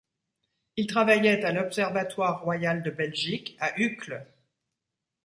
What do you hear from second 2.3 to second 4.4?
royal de Belgique à Uccle.